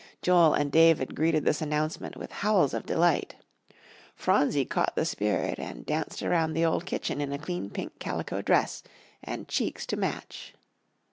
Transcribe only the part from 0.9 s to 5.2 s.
greeted this announcement with howls of delight. Phronsie caught the